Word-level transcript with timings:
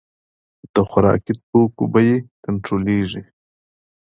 د 0.73 0.75
خوراکي 0.89 1.33
توکو 1.49 1.83
بیې 1.93 2.15
کنټرولیږي 2.43 3.23